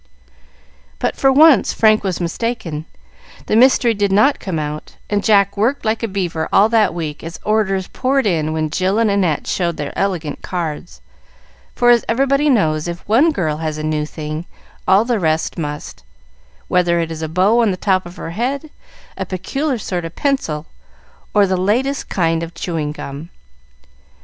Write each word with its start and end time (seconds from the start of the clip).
But 0.97 1.15
for 1.15 1.31
once 1.31 1.73
Frank 1.73 2.03
was 2.03 2.19
mistaken; 2.19 2.85
the 3.45 3.55
mystery 3.55 3.93
did 3.93 4.11
not 4.11 4.39
come 4.39 4.57
out, 4.57 4.95
and 5.11 5.23
Jack 5.23 5.55
worked 5.55 5.85
like 5.85 6.01
a 6.01 6.07
beaver 6.07 6.49
all 6.51 6.69
that 6.69 6.95
week, 6.95 7.23
as 7.23 7.39
orders 7.43 7.87
poured 7.87 8.25
in 8.25 8.51
when 8.51 8.71
Jill 8.71 8.97
and 8.97 9.11
Annette 9.11 9.45
showed 9.45 9.77
their 9.77 9.93
elegant 9.95 10.41
cards; 10.41 11.01
for, 11.75 11.91
as 11.91 12.03
everybody 12.09 12.49
knows, 12.49 12.87
if 12.87 13.07
one 13.07 13.31
girl 13.31 13.57
has 13.57 13.77
a 13.77 13.83
new 13.83 14.07
thing 14.07 14.47
all 14.87 15.05
the 15.05 15.19
rest 15.19 15.59
must, 15.59 16.03
whether 16.67 16.99
it 16.99 17.11
is 17.11 17.21
a 17.21 17.29
bow 17.29 17.61
on 17.61 17.69
the 17.69 17.77
top 17.77 18.07
of 18.07 18.15
her 18.15 18.31
head, 18.31 18.71
a 19.17 19.23
peculiar 19.27 19.77
sort 19.77 20.03
of 20.03 20.15
pencil, 20.15 20.65
or 21.31 21.45
the 21.45 21.55
latest 21.55 22.09
kind 22.09 22.41
of 22.41 22.55
chewing 22.55 22.91
gum. 22.91 23.29